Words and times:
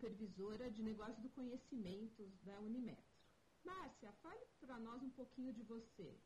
supervisora 0.00 0.70
de 0.70 0.82
negócio 0.82 1.22
do 1.22 1.28
conhecimento 1.28 2.26
da 2.42 2.58
Unimetro. 2.60 3.04
Márcia, 3.62 4.10
fale 4.22 4.40
para 4.58 4.78
nós 4.78 5.02
um 5.02 5.10
pouquinho 5.10 5.52
de 5.52 5.62
você. 5.62 6.18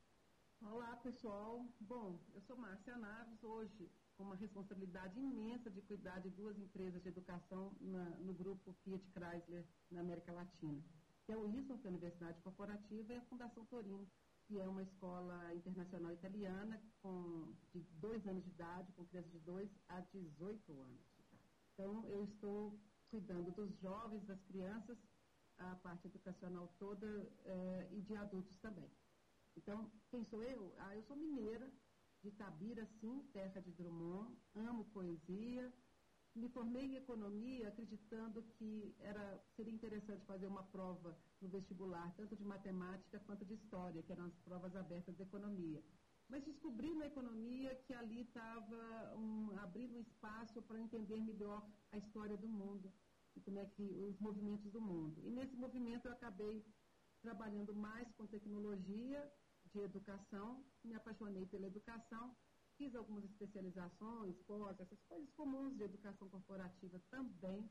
Olá, 0.63 0.95
pessoal. 0.99 1.67
Bom, 1.81 2.21
eu 2.33 2.41
sou 2.43 2.57
Márcia 2.57 2.97
Naves, 2.97 3.43
hoje 3.43 3.91
com 4.17 4.23
uma 4.23 4.37
responsabilidade 4.37 5.19
imensa 5.19 5.69
de 5.73 5.83
cuidar 5.83 6.21
de 6.21 6.31
duas 6.31 6.57
empresas 6.57 7.03
de 7.03 7.09
educação 7.09 7.77
na, 7.81 8.11
no 8.21 8.33
grupo 8.33 8.73
Fiat 8.85 9.05
Chrysler 9.11 9.67
na 9.91 10.03
América 10.03 10.33
Latina, 10.33 10.81
que 11.27 11.33
é 11.33 11.37
o 11.37 11.49
ISO, 11.49 11.77
que 11.79 11.89
é 11.89 11.91
a 11.91 11.95
Universidade 11.95 12.41
Corporativa, 12.43 13.13
e 13.13 13.17
a 13.17 13.23
Fundação 13.23 13.65
Torino, 13.67 14.09
que 14.47 14.61
é 14.61 14.69
uma 14.69 14.85
escola 14.85 15.53
internacional 15.53 16.13
italiana 16.13 16.81
com, 17.03 17.53
de 17.73 17.81
dois 17.99 18.25
anos 18.29 18.45
de 18.45 18.51
idade, 18.51 18.93
com 18.93 19.05
crianças 19.07 19.33
de 19.33 19.41
2 19.41 19.69
a 19.89 20.01
18 20.01 20.81
anos. 20.81 21.03
Então, 21.73 22.07
eu 22.07 22.23
estou 22.23 22.79
cuidando 23.15 23.53
dos 23.53 23.73
jovens, 23.79 24.27
das 24.27 24.43
crianças, 24.43 24.99
a 25.59 25.77
parte 25.77 26.09
educacional 26.09 26.67
toda 26.81 27.07
eh, 27.45 27.89
e 27.93 28.01
de 28.03 28.17
adultos 28.17 28.59
também. 28.59 28.91
Então, 29.57 29.89
quem 30.11 30.25
sou 30.25 30.43
eu? 30.43 30.75
Ah, 30.79 30.97
eu 30.97 31.03
sou 31.05 31.17
mineira, 31.17 31.71
de 32.25 32.33
Tabira, 32.33 32.85
sim, 33.01 33.23
terra 33.33 33.61
de 33.61 33.71
Drummond, 33.71 34.37
amo 34.57 34.85
poesia. 34.87 35.73
Me 36.35 36.49
formei 36.49 36.87
em 36.87 36.97
economia 36.97 37.69
acreditando 37.69 38.43
que 38.57 38.97
era, 38.99 39.41
seria 39.55 39.73
interessante 39.73 40.27
fazer 40.27 40.49
uma 40.49 40.65
prova 40.65 41.17
no 41.41 41.49
vestibular, 41.49 42.13
tanto 42.17 42.35
de 42.35 42.45
matemática 42.45 43.21
quanto 43.21 43.45
de 43.45 43.55
história, 43.55 44.03
que 44.03 44.11
eram 44.11 44.25
as 44.25 44.37
provas 44.39 44.75
abertas 44.75 45.17
de 45.17 45.23
economia. 45.23 45.81
Mas 46.29 46.43
descobri 46.43 46.93
na 46.97 47.07
economia 47.07 47.77
que 47.87 47.95
ali 47.95 48.23
estava 48.23 49.15
um, 49.17 49.57
abrindo 49.61 49.95
um 49.95 50.01
espaço 50.01 50.61
para 50.63 50.81
entender 50.81 51.21
melhor 51.21 51.65
a 51.93 51.99
história 51.99 52.37
do 52.37 52.49
mundo 52.49 52.93
como 53.41 53.59
é 53.59 53.67
que 53.67 53.83
os 53.83 54.19
movimentos 54.21 54.71
do 54.71 54.81
mundo. 54.81 55.21
E 55.25 55.31
nesse 55.31 55.57
movimento 55.57 56.07
eu 56.07 56.13
acabei 56.13 56.65
trabalhando 57.23 57.75
mais 57.75 58.11
com 58.13 58.27
tecnologia 58.27 59.33
de 59.73 59.81
educação, 59.81 60.65
me 60.85 60.95
apaixonei 60.95 61.47
pela 61.47 61.67
educação, 61.67 62.37
fiz 62.77 62.95
algumas 62.95 63.25
especializações, 63.25 64.37
pós, 64.47 64.79
essas 64.79 65.01
coisas 65.05 65.31
comuns 65.33 65.77
de 65.77 65.85
educação 65.85 66.29
corporativa 66.29 67.01
também, 67.11 67.69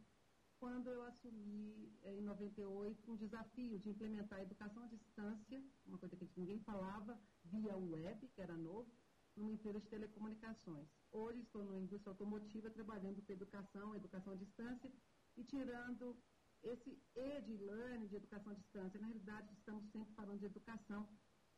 quando 0.59 0.89
eu 0.89 1.03
assumi 1.03 1.91
eh, 2.03 2.15
em 2.15 2.21
98 2.21 3.11
um 3.11 3.17
desafio 3.17 3.77
de 3.79 3.89
implementar 3.89 4.39
a 4.39 4.43
educação 4.43 4.81
à 4.83 4.87
distância, 4.87 5.61
uma 5.85 5.99
coisa 5.99 6.15
que 6.15 6.29
ninguém 6.37 6.59
falava, 6.61 7.19
via 7.43 7.75
web, 7.75 8.27
que 8.29 8.41
era 8.41 8.55
novo, 8.55 8.89
numa 9.35 9.51
empresa 9.51 9.81
de 9.81 9.87
telecomunicações. 9.87 10.87
Hoje 11.11 11.41
estou 11.41 11.63
na 11.65 11.75
indústria 11.75 12.11
automotiva 12.11 12.69
trabalhando 12.69 13.21
com 13.21 13.33
educação, 13.33 13.93
educação 13.95 14.33
à 14.33 14.35
distância 14.37 14.91
e 15.37 15.43
tirando 15.43 16.17
esse 16.61 16.97
E 17.15 17.41
de 17.41 17.57
learning, 17.57 18.07
de 18.07 18.15
educação 18.15 18.51
à 18.51 18.55
distância. 18.55 18.99
Na 18.99 19.07
realidade, 19.07 19.53
estamos 19.53 19.85
sempre 19.91 20.13
falando 20.13 20.39
de 20.39 20.45
educação 20.45 21.07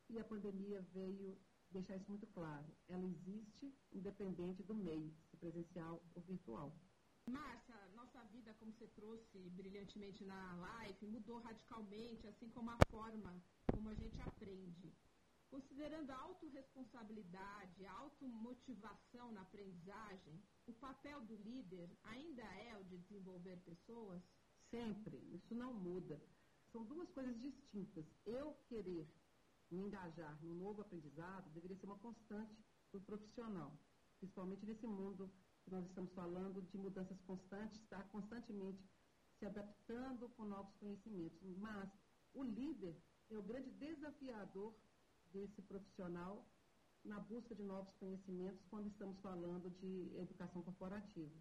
e 0.08 0.18
a 0.18 0.24
pandemia 0.24 0.80
veio 0.92 1.38
deixar 1.70 1.96
isso 1.96 2.08
muito 2.08 2.26
claro. 2.28 2.66
Ela 2.88 3.04
existe 3.04 3.72
independente 3.92 4.62
do 4.62 4.74
meio, 4.74 5.14
se 5.30 5.36
presencial 5.36 6.02
ou 6.14 6.22
virtual. 6.22 6.76
Márcia, 7.28 7.74
nossa 7.94 8.22
vida, 8.26 8.54
como 8.54 8.72
você 8.72 8.86
trouxe 8.88 9.38
brilhantemente 9.50 10.24
na 10.24 10.54
live, 10.56 11.06
mudou 11.08 11.38
radicalmente, 11.40 12.26
assim 12.28 12.48
como 12.50 12.70
a 12.70 12.78
forma 12.88 13.42
como 13.72 13.88
a 13.88 13.94
gente 13.94 14.20
aprende. 14.20 14.94
Considerando 15.50 16.10
a 16.10 16.16
autorresponsabilidade, 16.16 17.86
a 17.86 17.92
automotivação 17.92 19.32
na 19.32 19.42
aprendizagem, 19.42 20.42
o 20.66 20.72
papel 20.74 21.20
do 21.22 21.36
líder 21.36 21.88
ainda 22.02 22.42
é 22.42 22.76
o 22.76 22.84
de 22.84 22.98
desenvolver 22.98 23.56
pessoas? 23.58 24.22
Sempre, 24.70 25.16
isso 25.32 25.54
não 25.54 25.72
muda. 25.72 26.20
São 26.72 26.84
duas 26.84 27.08
coisas 27.10 27.40
distintas. 27.40 28.04
Eu 28.24 28.54
querer 28.68 29.08
me 29.70 29.82
engajar 29.82 30.36
no 30.42 30.54
novo 30.54 30.82
aprendizado 30.82 31.50
deveria 31.52 31.76
ser 31.76 31.86
uma 31.86 31.98
constante 31.98 32.56
do 32.92 33.00
profissional, 33.00 33.72
principalmente 34.18 34.64
nesse 34.66 34.86
mundo 34.86 35.32
que 35.64 35.70
nós 35.70 35.84
estamos 35.86 36.12
falando 36.12 36.62
de 36.62 36.78
mudanças 36.78 37.20
constantes, 37.22 37.80
está 37.80 38.02
constantemente 38.04 38.82
se 39.38 39.46
adaptando 39.46 40.28
com 40.30 40.44
novos 40.44 40.74
conhecimentos. 40.76 41.40
Mas 41.58 41.90
o 42.34 42.44
líder 42.44 42.96
é 43.30 43.36
o 43.36 43.42
grande 43.42 43.70
desafiador 43.72 44.74
desse 45.32 45.62
profissional 45.62 46.46
na 47.04 47.20
busca 47.20 47.54
de 47.54 47.62
novos 47.62 47.94
conhecimentos 47.96 48.64
quando 48.68 48.88
estamos 48.88 49.18
falando 49.20 49.70
de 49.70 50.10
educação 50.16 50.62
corporativa. 50.62 51.34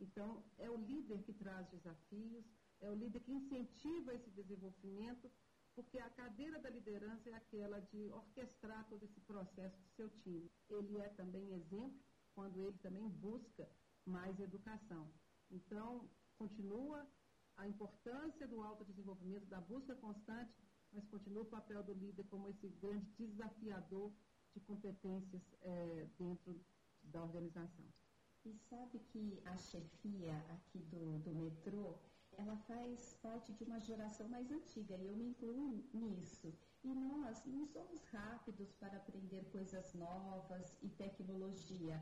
Então, 0.00 0.44
é 0.58 0.70
o 0.70 0.76
líder 0.76 1.22
que 1.24 1.32
traz 1.32 1.68
desafios, 1.70 2.44
é 2.80 2.88
o 2.88 2.94
líder 2.94 3.20
que 3.20 3.32
incentiva 3.32 4.14
esse 4.14 4.30
desenvolvimento 4.30 5.30
porque 5.78 5.96
a 6.00 6.10
cadeira 6.10 6.58
da 6.58 6.70
liderança 6.70 7.30
é 7.30 7.34
aquela 7.34 7.80
de 7.80 8.10
orquestrar 8.10 8.84
todo 8.88 9.04
esse 9.04 9.20
processo 9.20 9.76
do 9.80 9.88
seu 9.94 10.10
time. 10.24 10.50
Ele 10.68 10.98
é 10.98 11.08
também 11.10 11.52
exemplo 11.52 11.96
quando 12.34 12.60
ele 12.60 12.76
também 12.78 13.08
busca 13.08 13.64
mais 14.04 14.40
educação. 14.40 15.08
Então, 15.48 16.10
continua 16.36 17.06
a 17.56 17.68
importância 17.68 18.48
do 18.48 18.60
autodesenvolvimento, 18.60 19.46
da 19.46 19.60
busca 19.60 19.94
constante, 19.94 20.52
mas 20.92 21.06
continua 21.06 21.42
o 21.42 21.46
papel 21.46 21.82
do 21.82 21.92
líder 21.94 22.24
como 22.24 22.48
esse 22.48 22.68
grande 22.68 23.06
desafiador 23.18 24.12
de 24.54 24.60
competências 24.60 25.42
é, 25.62 26.06
dentro 26.18 26.60
da 27.02 27.22
organização. 27.22 27.86
E 28.44 28.54
sabe 28.70 28.98
que 29.10 29.42
a 29.44 29.56
chefia 29.56 30.36
aqui 30.50 30.78
do, 30.84 31.18
do 31.18 31.34
metrô 31.34 31.98
ela 32.36 32.56
faz 32.56 33.18
parte 33.20 33.52
de 33.52 33.64
uma 33.64 33.80
geração 33.80 34.28
mais 34.28 34.50
antiga 34.50 34.96
e 34.96 35.06
eu 35.06 35.16
me 35.16 35.26
incluo 35.26 35.84
nisso. 35.92 36.54
E 36.84 36.94
nós 36.94 37.44
não 37.44 37.66
somos 37.66 38.04
rápidos 38.04 38.72
para 38.74 38.96
aprender 38.96 39.44
coisas 39.50 39.92
novas 39.94 40.76
e 40.80 40.88
tecnologia. 40.88 42.00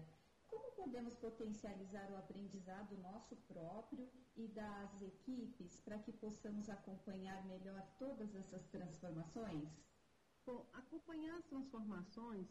Como 0.56 0.72
podemos 0.72 1.14
potencializar 1.16 2.10
o 2.10 2.16
aprendizado 2.16 2.96
nosso 2.96 3.36
próprio 3.46 4.08
e 4.34 4.48
das 4.48 5.02
equipes 5.02 5.78
para 5.80 5.98
que 5.98 6.10
possamos 6.14 6.70
acompanhar 6.70 7.44
melhor 7.46 7.86
todas 7.98 8.34
essas 8.34 8.66
transformações? 8.68 9.68
Bom, 10.46 10.66
acompanhar 10.72 11.36
as 11.36 11.44
transformações, 11.44 12.48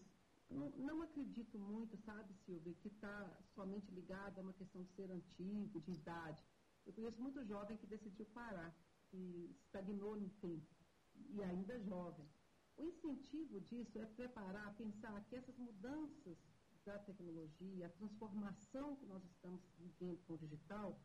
não, 0.51 0.69
não 0.89 1.01
acredito 1.01 1.57
muito, 1.57 1.97
sabe, 1.97 2.31
Silvia, 2.45 2.75
que 2.75 2.89
está 2.89 3.27
somente 3.55 3.91
ligado 3.91 4.37
a 4.37 4.43
uma 4.43 4.53
questão 4.53 4.83
de 4.83 4.91
ser 4.91 5.09
antigo, 5.09 5.81
de 5.81 5.93
idade. 5.93 6.45
Eu 6.85 6.93
conheço 6.93 7.19
muito 7.19 7.43
jovem 7.43 7.75
que 7.75 7.87
decidiu 7.87 8.27
parar, 8.27 8.71
que 9.09 9.49
estagnou 9.63 10.15
no 10.15 10.29
tempo, 10.29 10.75
e 11.31 11.41
ainda 11.41 11.73
é 11.73 11.79
jovem. 11.79 12.29
O 12.77 12.83
incentivo 12.83 13.59
disso 13.61 13.97
é 13.97 14.05
preparar, 14.05 14.75
pensar 14.75 15.25
que 15.25 15.35
essas 15.35 15.57
mudanças 15.57 16.37
da 16.85 16.99
tecnologia, 16.99 17.87
a 17.87 17.89
transformação 17.89 18.95
que 18.97 19.05
nós 19.07 19.23
estamos 19.25 19.61
vivendo 19.79 20.23
com 20.25 20.33
o 20.33 20.37
digital, 20.37 20.99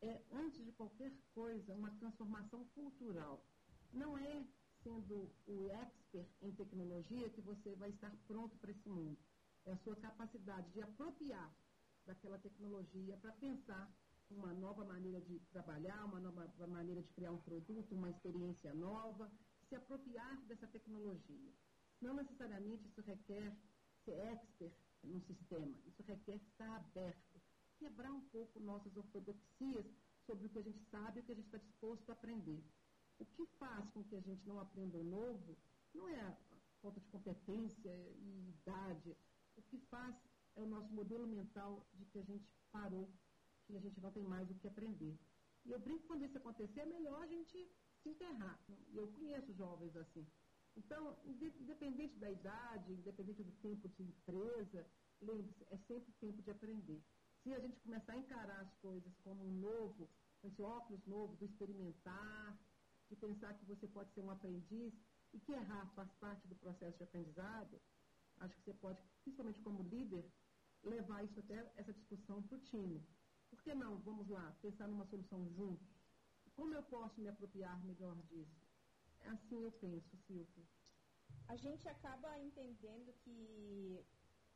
é, 0.00 0.22
antes 0.32 0.64
de 0.64 0.72
qualquer 0.72 1.12
coisa, 1.34 1.74
uma 1.74 1.90
transformação 1.96 2.64
cultural. 2.74 3.44
Não 3.92 4.16
é 4.16 4.44
sendo 4.82 5.30
o 5.46 5.70
expert 5.70 6.28
em 6.40 6.52
tecnologia 6.52 7.28
que 7.30 7.42
você 7.42 7.74
vai 7.74 7.90
estar 7.90 8.12
pronto 8.26 8.56
para 8.58 8.70
esse 8.70 8.88
mundo. 8.88 9.18
É 9.66 9.72
a 9.72 9.76
sua 9.78 9.96
capacidade 9.96 10.70
de 10.72 10.80
apropriar 10.80 11.54
daquela 12.06 12.38
tecnologia 12.38 13.16
para 13.18 13.32
pensar 13.32 13.92
uma 14.30 14.52
nova 14.54 14.84
maneira 14.84 15.20
de 15.20 15.40
trabalhar, 15.50 16.04
uma 16.04 16.20
nova 16.20 16.66
maneira 16.66 17.02
de 17.02 17.12
criar 17.12 17.32
um 17.32 17.40
produto, 17.40 17.94
uma 17.94 18.10
experiência 18.10 18.72
nova, 18.74 19.30
se 19.68 19.74
apropriar 19.74 20.40
dessa 20.46 20.66
tecnologia. 20.68 21.52
Não 22.00 22.14
necessariamente 22.14 22.86
isso 22.86 23.00
requer 23.02 23.54
ser 24.04 24.12
expert 24.32 24.87
no 25.02 25.20
sistema, 25.20 25.76
isso 25.86 26.02
requer 26.02 26.36
estar 26.36 26.76
aberto, 26.76 27.40
quebrar 27.78 28.12
um 28.12 28.20
pouco 28.28 28.60
nossas 28.60 28.96
ortodoxias 28.96 29.86
sobre 30.26 30.46
o 30.46 30.50
que 30.50 30.58
a 30.58 30.62
gente 30.62 30.80
sabe 30.90 31.18
e 31.18 31.22
o 31.22 31.24
que 31.24 31.32
a 31.32 31.34
gente 31.34 31.46
está 31.46 31.58
disposto 31.58 32.10
a 32.10 32.12
aprender. 32.12 32.62
O 33.18 33.24
que 33.24 33.46
faz 33.58 33.88
com 33.90 34.04
que 34.04 34.16
a 34.16 34.20
gente 34.20 34.46
não 34.46 34.60
aprenda 34.60 34.98
o 34.98 35.04
novo 35.04 35.56
não 35.94 36.08
é 36.08 36.20
a 36.20 36.36
falta 36.80 37.00
de 37.00 37.08
competência 37.08 37.94
e 38.16 38.50
idade. 38.50 39.16
O 39.56 39.62
que 39.62 39.78
faz 39.90 40.14
é 40.56 40.62
o 40.62 40.66
nosso 40.66 40.92
modelo 40.92 41.26
mental 41.26 41.86
de 41.94 42.04
que 42.06 42.18
a 42.18 42.22
gente 42.22 42.48
parou 42.70 43.08
que 43.66 43.76
a 43.76 43.80
gente 43.80 44.00
não 44.00 44.10
tem 44.10 44.24
mais 44.24 44.50
o 44.50 44.54
que 44.54 44.68
aprender. 44.68 45.18
E 45.64 45.70
eu 45.70 45.78
brinco 45.78 46.06
quando 46.06 46.24
isso 46.24 46.38
acontecer, 46.38 46.80
é 46.80 46.86
melhor 46.86 47.22
a 47.22 47.26
gente 47.26 47.70
se 48.02 48.08
enterrar. 48.08 48.58
E 48.68 48.96
eu 48.96 49.06
conheço 49.08 49.52
jovens 49.52 49.94
assim. 49.96 50.26
Então, 50.76 51.16
independente 51.24 52.16
da 52.18 52.30
idade, 52.30 52.92
independente 52.92 53.42
do 53.42 53.52
tempo 53.60 53.88
de 53.88 54.02
empresa, 54.02 54.86
lembre-se, 55.20 55.64
é 55.70 55.76
sempre 55.78 56.12
tempo 56.20 56.42
de 56.42 56.50
aprender. 56.50 57.02
Se 57.42 57.52
a 57.52 57.58
gente 57.58 57.80
começar 57.80 58.12
a 58.12 58.18
encarar 58.18 58.60
as 58.60 58.74
coisas 58.76 59.12
como 59.24 59.44
um 59.44 59.52
novo, 59.60 60.08
esse 60.42 60.62
óculos 60.62 61.04
novo 61.06 61.36
do 61.36 61.44
experimentar, 61.44 62.58
de 63.08 63.16
pensar 63.16 63.54
que 63.54 63.64
você 63.64 63.86
pode 63.88 64.12
ser 64.12 64.20
um 64.20 64.30
aprendiz 64.30 64.94
e 65.32 65.40
que 65.40 65.52
errar 65.52 65.86
faz 65.94 66.10
parte 66.14 66.46
do 66.46 66.54
processo 66.56 66.96
de 66.96 67.04
aprendizado, 67.04 67.80
acho 68.38 68.54
que 68.56 68.62
você 68.62 68.74
pode, 68.74 69.02
principalmente 69.22 69.60
como 69.62 69.82
líder, 69.82 70.30
levar 70.84 71.24
isso 71.24 71.40
até 71.40 71.72
essa 71.76 71.92
discussão 71.92 72.42
para 72.42 72.56
o 72.56 72.60
time. 72.60 73.04
Por 73.50 73.62
que 73.62 73.74
não, 73.74 73.98
vamos 74.00 74.28
lá, 74.28 74.56
pensar 74.62 74.86
numa 74.88 75.06
solução 75.06 75.48
juntos? 75.54 75.88
Como 76.54 76.74
eu 76.74 76.82
posso 76.84 77.20
me 77.20 77.28
apropriar 77.28 77.82
melhor 77.84 78.16
disso? 78.24 78.67
Assim 79.24 79.62
eu 79.62 79.72
penso, 79.72 80.16
Silvia. 80.26 80.64
A 81.48 81.56
gente 81.56 81.88
acaba 81.88 82.38
entendendo 82.38 83.12
que 83.24 84.04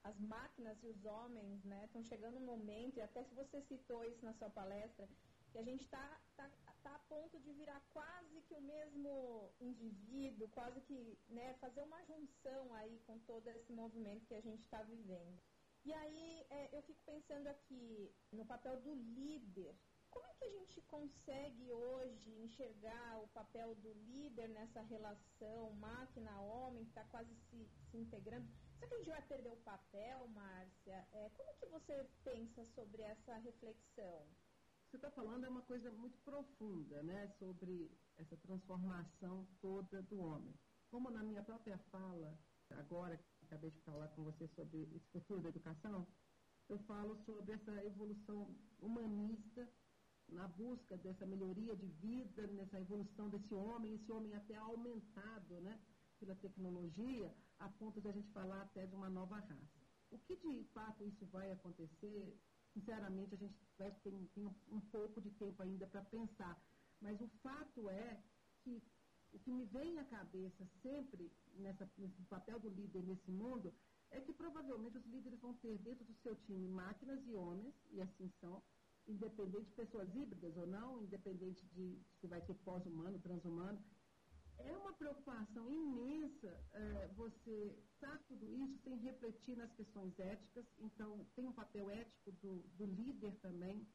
as 0.05 0.19
máquinas 0.21 0.83
e 0.83 0.87
os 0.89 1.05
homens, 1.05 1.63
né, 1.65 1.85
estão 1.85 2.03
chegando 2.05 2.39
um 2.39 2.45
momento, 2.45 2.97
e 2.97 3.03
até 3.03 3.23
se 3.25 3.35
você 3.35 3.61
citou 3.63 4.05
isso 4.05 4.25
na 4.25 4.35
sua 4.35 4.51
palestra, 4.51 5.09
que 5.53 5.59
a 5.59 5.63
gente 5.63 5.85
está 5.85 6.21
tá, 6.37 6.51
tá 6.83 6.95
a 6.95 6.99
ponto 7.01 7.39
de 7.41 7.53
virar 7.53 7.81
quase 7.93 8.41
que 8.43 8.55
o 8.55 8.61
mesmo 8.61 9.53
indivíduo, 9.61 10.49
quase 10.49 10.81
que 10.81 11.19
né, 11.29 11.55
fazer 11.61 11.83
uma 11.83 12.03
junção 12.05 12.75
aí 12.75 12.99
com 13.07 13.19
todo 13.21 13.47
esse 13.49 13.73
movimento 13.73 14.27
que 14.27 14.35
a 14.35 14.41
gente 14.41 14.63
está 14.63 14.83
vivendo. 14.83 15.39
E 15.85 15.93
aí 15.93 16.47
é, 16.49 16.77
eu 16.77 16.83
fico 16.83 17.01
pensando 17.05 17.49
aqui 17.49 18.15
no 18.33 18.47
papel 18.47 18.81
do 18.81 18.95
líder. 18.95 19.75
Como 20.13 20.27
é 20.27 20.35
que 20.35 20.45
a 20.45 20.51
gente 20.51 20.81
consegue 20.83 21.73
hoje 21.73 22.31
enxergar 22.45 23.19
o 23.19 23.29
papel 23.29 23.75
do 23.77 23.93
líder 23.95 24.49
nessa 24.49 24.83
relação 24.83 25.73
máquina-homem 25.73 26.85
que 26.85 26.91
está 26.91 27.05
quase 27.05 27.35
se, 27.49 27.67
se 27.91 27.97
integrando? 27.97 28.47
Será 28.79 28.89
que 28.89 28.95
a 28.95 28.99
gente 28.99 29.11
vai 29.11 29.23
perder 29.23 29.53
o 29.53 29.65
papel, 29.73 30.29
Márcia? 30.29 31.09
É, 31.13 31.31
como 31.31 31.55
que 31.55 31.67
você 31.67 32.07
pensa 32.23 32.65
sobre 32.67 33.03
essa 33.03 33.39
reflexão? 33.39 34.29
Você 34.87 34.97
está 34.97 35.11
falando 35.13 35.47
é 35.47 35.49
uma 35.49 35.63
coisa 35.63 35.91
muito 35.91 36.19
profunda, 36.19 37.03
né, 37.03 37.27
sobre 37.39 37.91
essa 38.19 38.37
transformação 38.37 39.49
toda 39.63 40.03
do 40.03 40.21
homem. 40.21 40.55
Como 40.91 41.11
na 41.11 41.23
minha 41.23 41.43
própria 41.43 41.79
fala, 41.91 42.39
agora 42.69 43.19
acabei 43.45 43.71
de 43.71 43.81
falar 43.81 44.09
com 44.09 44.25
você 44.25 44.47
sobre 44.49 44.83
esse 44.95 45.09
futuro 45.11 45.41
da 45.41 45.49
educação, 45.49 46.07
eu 46.69 46.79
falo 46.81 47.17
sobre 47.25 47.55
essa 47.55 47.85
evolução 47.85 48.55
humanista 48.79 49.67
na 50.29 50.49
busca 50.49 50.97
dessa 50.97 51.27
melhoria 51.27 51.77
de 51.77 51.87
vida, 51.87 52.47
nessa 52.49 52.81
evolução 52.81 53.29
desse 53.29 53.55
homem, 53.55 53.95
esse 53.95 54.11
homem 54.11 54.35
até 54.35 54.57
aumentado, 54.57 55.61
né, 55.61 55.79
pela 56.19 56.35
tecnologia, 56.37 57.35
a 57.59 57.69
ponto 57.69 58.01
de 58.01 58.09
a 58.09 58.13
gente 58.13 58.31
falar 58.33 58.63
até 58.63 58.87
de 58.87 58.95
uma 58.95 59.11
nova 59.11 59.37
raça. 59.37 59.83
O 60.11 60.19
que 60.19 60.37
de 60.37 60.65
fato 60.75 61.05
isso 61.05 61.27
vai 61.27 61.51
acontecer, 61.51 62.39
sinceramente, 62.73 63.35
a 63.35 63.39
gente 63.39 63.55
vai 63.79 63.91
ter, 64.03 64.13
tem 64.35 64.47
um 64.71 64.81
pouco 64.81 65.21
de 65.21 65.31
tempo 65.33 65.63
ainda 65.63 65.87
para 65.87 66.03
pensar. 66.03 66.61
Mas 67.01 67.21
o 67.21 67.29
fato 67.43 67.91
é 67.91 68.23
que 68.63 68.83
o 69.33 69.39
que 69.39 69.51
me 69.51 69.65
vem 69.67 69.99
à 69.99 70.05
cabeça 70.05 70.65
sempre 70.83 71.33
nessa, 71.55 71.91
nesse 71.97 72.23
papel 72.25 72.61
do 72.61 72.69
líder 72.69 73.03
nesse 73.03 73.31
mundo 73.31 73.73
é 74.11 74.21
que 74.21 74.33
provavelmente 74.33 74.99
os 74.99 75.07
líderes 75.07 75.41
vão 75.41 75.55
ter 75.55 75.79
dentro 75.79 76.05
do 76.05 76.15
seu 76.23 76.37
time 76.37 76.69
máquinas 76.69 77.27
e 77.27 77.35
homens, 77.35 77.75
e 77.91 78.01
assim 78.03 78.31
são, 78.41 78.63
independente 79.09 79.67
de 79.67 79.75
pessoas 79.75 80.15
híbridas 80.15 80.57
ou 80.57 80.67
não, 80.67 81.03
independente 81.03 81.65
de 81.67 82.01
se 82.21 82.27
vai 82.27 82.41
ter 82.43 82.55
pós-humano, 82.55 83.19
transhumano. 83.19 83.83
É 84.59 84.77
uma 84.77 84.93
preocupação 84.93 85.69
imensa 85.71 86.49
é, 86.73 87.09
você 87.17 87.77
estar 87.95 88.17
tudo 88.29 88.53
isso 88.55 88.79
sem 88.85 88.97
refletir 88.99 89.57
nas 89.57 89.73
questões 89.73 90.17
éticas, 90.19 90.65
então 90.79 91.27
tem 91.35 91.47
um 91.47 91.53
papel 91.53 91.91
ético 91.91 92.31
do, 92.33 92.63
do 92.77 92.87
líder 92.87 93.35
também, 93.41 93.87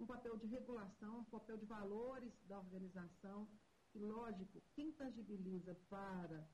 um 0.00 0.06
papel 0.06 0.36
de 0.38 0.46
regulação, 0.46 1.18
um 1.20 1.24
papel 1.24 1.56
de 1.58 1.66
valores 1.66 2.32
da 2.46 2.58
organização, 2.58 3.48
e 3.94 3.98
lógico, 3.98 4.62
quem 4.74 4.92
tangibiliza 4.92 5.74
para 5.88 6.48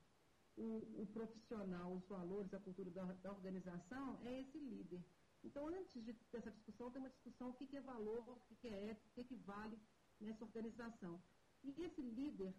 o, 0.57 1.03
o 1.03 1.07
profissional 1.13 1.95
os 1.95 2.07
valores, 2.07 2.53
a 2.53 2.59
cultura 2.59 2.91
da, 2.91 3.05
da, 3.05 3.31
organização 3.31 4.19
é 4.25 4.41
esse 4.41 4.59
líder. 4.59 5.03
Então, 5.43 5.69
antes 5.69 6.05
de, 6.05 6.13
dessa 6.33 6.51
discussão, 6.51 6.91
tem 6.91 7.01
uma 7.01 7.11
discussão 7.11 7.51
o 7.51 7.55
que, 7.55 7.67
que 7.67 7.77
é 7.77 7.81
valor, 7.81 8.29
o 8.29 8.41
que, 8.49 8.55
que 8.57 8.69
é 8.69 8.91
ética, 8.91 9.09
o 9.09 9.15
que, 9.15 9.25
que 9.25 9.37
vale 9.37 9.79
nessa 10.21 10.45
organização. 10.45 11.21
E 11.63 11.83
esse 11.83 12.01
líder, 12.01 12.55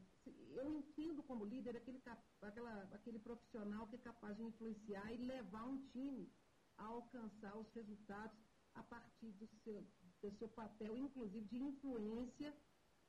eu 0.55 0.73
entendo 0.73 1.23
como 1.23 1.45
líder 1.45 1.77
aquele, 1.77 2.01
aquela, 2.41 2.83
aquele 2.93 3.19
profissional 3.19 3.87
que 3.87 3.95
é 3.95 3.99
capaz 3.99 4.37
de 4.37 4.43
influenciar 4.43 5.11
e 5.11 5.17
levar 5.17 5.65
um 5.65 5.77
time 5.87 6.31
a 6.77 6.85
alcançar 6.85 7.57
os 7.57 7.71
resultados 7.73 8.37
a 8.75 8.83
partir 8.83 9.31
do 9.31 9.47
seu, 9.63 9.85
do 10.21 10.31
seu 10.37 10.49
papel, 10.49 10.97
inclusive 10.97 11.45
de 11.47 11.57
influência, 11.57 12.55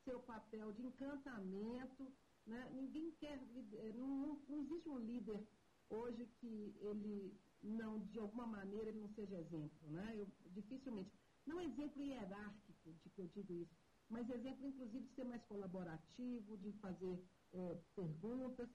seu 0.05 0.21
papel 0.21 0.73
de 0.73 0.83
encantamento. 0.83 2.13
Né? 2.47 2.71
Ninguém 2.75 3.13
quer, 3.13 3.39
eh, 3.75 3.93
não, 3.95 4.41
não 4.49 4.59
existe 4.63 4.89
um 4.89 4.99
líder 4.99 5.47
hoje 5.89 6.27
que 6.41 6.75
ele 6.81 7.39
não, 7.63 8.01
de 8.01 8.19
alguma 8.19 8.47
maneira, 8.47 8.89
ele 8.89 9.01
não 9.01 9.09
seja 9.15 9.39
exemplo. 9.39 9.91
Né? 9.91 10.15
Eu, 10.17 10.27
dificilmente. 10.51 11.11
Não 11.47 11.61
exemplo 11.61 12.03
hierárquico 12.03 12.93
de 12.93 13.11
que 13.11 13.21
eu 13.21 13.27
digo 13.29 13.53
isso, 13.55 13.75
mas 14.09 14.29
exemplo, 14.31 14.67
inclusive, 14.67 15.07
de 15.07 15.15
ser 15.15 15.25
mais 15.25 15.43
colaborativo, 15.45 16.57
de 16.59 16.73
fazer 16.75 17.21
é, 17.53 17.81
perguntas, 17.97 18.69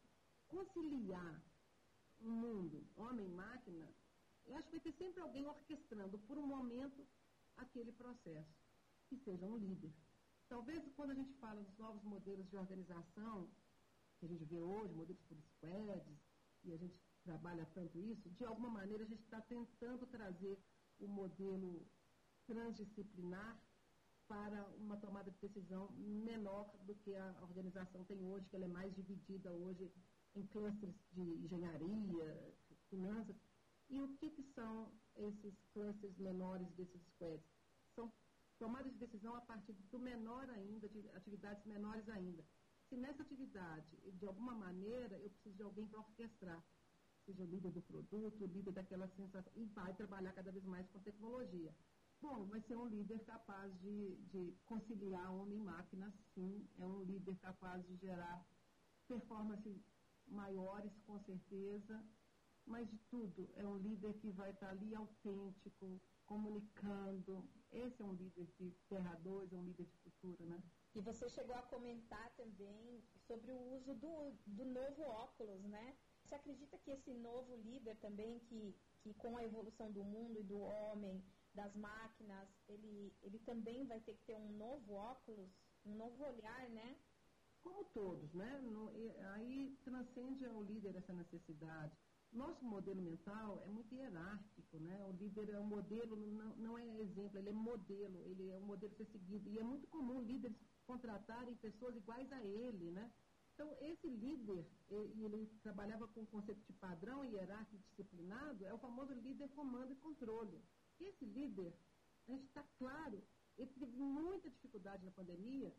conciliar 0.48 1.42
um 2.20 2.32
mundo, 2.32 2.84
homem-máquina, 2.96 3.88
eu 4.46 4.56
acho 4.56 4.68
que 4.68 4.78
vai 4.78 4.80
ter 4.80 4.94
sempre 4.94 5.22
alguém 5.22 5.46
orquestrando 5.46 6.18
por 6.20 6.38
um 6.38 6.48
momento 6.48 7.06
aquele 7.58 7.92
processo, 7.92 8.56
que 9.08 9.18
seja 9.18 9.46
um 9.46 9.58
líder. 9.58 9.94
Talvez 10.50 10.82
quando 10.96 11.12
a 11.12 11.16
gente 11.16 11.34
fala 11.36 11.62
dos 11.62 11.78
novos 11.78 12.04
modelos 12.04 12.50
de 12.50 12.58
organização, 12.58 13.50
que 14.20 14.26
a 14.26 14.30
gente 14.30 14.46
vê 14.46 14.62
hoje, 14.62 14.94
modelos 14.94 15.22
por 15.24 15.38
squads, 15.38 16.18
e 16.64 16.74
a 16.74 16.78
gente 16.78 17.00
trabalha 17.28 17.68
tanto 17.74 18.00
isso, 18.00 18.30
de 18.30 18.46
alguma 18.46 18.70
maneira 18.70 19.04
a 19.04 19.08
gente 19.08 19.22
está 19.24 19.42
tentando 19.42 20.08
trazer 20.08 20.58
o 20.98 21.08
modelo 21.08 21.86
transdisciplinar 22.46 23.62
para 24.30 24.66
uma 24.78 24.96
tomada 24.98 25.30
de 25.30 25.38
decisão 25.40 25.92
menor 25.98 26.74
do 26.86 26.96
que 26.96 27.14
a 27.16 27.36
organização 27.42 28.06
tem 28.06 28.24
hoje, 28.24 28.48
que 28.50 28.56
ela 28.56 28.66
é 28.66 28.70
mais 28.80 28.96
dividida 28.96 29.52
hoje 29.52 29.92
em 30.36 30.46
clusters 30.48 30.96
de 31.12 31.22
engenharia, 31.44 32.56
finanças. 32.90 33.36
E 33.90 34.02
o 34.02 34.08
que, 34.18 34.30
que 34.30 34.44
são 34.56 34.92
esses 35.16 35.54
clusters 35.74 36.18
menores 36.18 36.70
desses 36.76 37.02
squads? 37.10 37.46
São 37.96 38.12
tomadas 38.58 38.92
de 38.94 39.00
decisão 39.00 39.36
a 39.36 39.42
partir 39.42 39.74
do 39.74 40.00
menor 40.00 40.50
ainda, 40.50 40.88
de 40.88 41.10
atividades 41.10 41.66
menores 41.66 42.08
ainda. 42.10 42.44
Se 42.90 42.96
nessa 42.96 43.22
atividade, 43.22 43.98
de 44.14 44.26
alguma 44.26 44.54
maneira, 44.54 45.18
eu 45.20 45.30
preciso 45.30 45.56
de 45.56 45.64
alguém 45.64 45.88
para 45.88 46.00
orquestrar, 46.00 46.64
seja 47.28 47.44
líder 47.44 47.72
do 47.72 47.82
produto, 47.82 48.46
líder 48.46 48.72
daquela 48.72 49.08
sensação, 49.10 49.52
e 49.56 49.66
vai 49.66 49.94
trabalhar 49.94 50.32
cada 50.32 50.52
vez 50.52 50.64
mais 50.66 50.88
com 50.90 51.00
tecnologia. 51.00 51.76
Bom, 52.22 52.46
vai 52.46 52.62
ser 52.62 52.76
um 52.78 52.88
líder 52.88 53.20
capaz 53.26 53.72
de, 53.80 54.16
de 54.32 54.56
conciliar 54.66 55.32
homem 55.34 55.60
e 55.60 55.62
máquina, 55.62 56.12
sim. 56.34 56.68
É 56.80 56.86
um 56.86 57.04
líder 57.04 57.36
capaz 57.38 57.86
de 57.86 57.96
gerar 57.98 58.46
performances 59.08 59.78
maiores, 60.26 60.92
com 61.06 61.20
certeza. 61.20 62.04
Mas 62.66 62.90
de 62.90 62.98
tudo, 63.10 63.50
é 63.56 63.66
um 63.66 63.78
líder 63.78 64.14
que 64.16 64.30
vai 64.32 64.52
estar 64.52 64.70
ali 64.70 64.94
autêntico, 64.96 66.02
comunicando. 66.26 67.48
Esse 67.72 68.02
é 68.02 68.06
um 68.06 68.14
líder 68.14 68.46
de 68.60 68.76
2, 69.24 69.54
é 69.54 69.56
um 69.56 69.64
líder 69.64 69.86
de 69.86 69.98
futuro, 70.00 70.46
né? 70.46 70.62
E 70.94 71.00
você 71.00 71.30
chegou 71.30 71.56
a 71.56 71.62
comentar 71.62 72.30
também 72.36 73.02
sobre 73.28 73.52
o 73.52 73.76
uso 73.76 73.94
do, 73.94 74.34
do 74.48 74.66
novo 74.66 75.04
óculos, 75.04 75.64
né? 75.64 75.96
Você 76.28 76.36
acredita 76.36 76.78
que 76.80 76.92
esse 76.92 77.14
novo 77.14 77.56
líder 77.56 77.96
também, 78.02 78.40
que, 78.50 78.76
que 79.02 79.14
com 79.14 79.38
a 79.38 79.44
evolução 79.46 79.90
do 79.94 80.04
mundo 80.04 80.38
e 80.38 80.44
do 80.44 80.60
homem, 80.60 81.24
das 81.54 81.74
máquinas, 81.76 82.50
ele, 82.68 83.16
ele 83.24 83.40
também 83.40 83.88
vai 83.88 84.02
ter 84.02 84.14
que 84.14 84.26
ter 84.26 84.36
um 84.36 84.58
novo 84.58 84.94
óculos, 84.94 85.50
um 85.86 85.96
novo 85.96 86.26
olhar, 86.26 86.70
né? 86.70 86.98
Como 87.64 87.86
todos, 87.86 88.34
né? 88.34 88.60
No, 88.60 88.90
aí 89.36 89.78
transcende 89.86 90.46
ao 90.46 90.62
líder 90.64 90.98
essa 90.98 91.14
necessidade. 91.14 91.96
Nosso 92.34 92.66
modelo 92.66 93.02
mental 93.02 93.62
é 93.64 93.68
muito 93.68 93.96
hierárquico, 93.96 94.80
né? 94.80 95.02
O 95.06 95.14
líder 95.14 95.52
é 95.52 95.60
um 95.60 95.66
modelo, 95.66 96.18
não, 96.18 96.56
não 96.58 96.78
é 96.78 97.00
exemplo, 97.00 97.38
ele 97.40 97.50
é 97.50 97.54
modelo, 97.54 98.22
ele 98.26 98.50
é 98.50 98.60
um 98.60 98.66
modelo 98.66 98.92
a 98.92 98.98
ser 98.98 99.06
seguido. 99.06 99.50
E 99.50 99.58
é 99.58 99.64
muito 99.64 99.88
comum 99.88 100.22
líderes 100.22 100.58
contratarem 100.86 101.56
pessoas 101.56 101.96
iguais 101.96 102.30
a 102.34 102.44
ele, 102.44 102.92
né? 102.92 103.10
Então, 103.58 103.76
esse 103.82 104.08
líder, 104.08 104.68
ele, 104.88 105.48
trabalhava 105.64 106.08
com 106.10 106.22
o 106.22 106.28
conceito 106.28 106.64
de 106.68 106.74
padrão 106.74 107.26
hierárquico 107.26 107.82
disciplinado, 107.90 108.64
é 108.64 108.72
o 108.72 108.78
famoso 108.78 109.16
líder 109.16 109.50
comando 109.56 109.92
e 109.92 109.96
controle. 109.96 110.62
Esse 111.00 111.26
líder, 111.26 111.74
a 112.28 112.32
gente 112.32 112.46
está 112.46 112.64
claro, 112.78 113.20
ele 113.58 113.72
teve 113.72 113.98
muita 113.98 114.48
dificuldade 114.48 115.04
na 115.04 115.10
pandemia, 115.10 115.74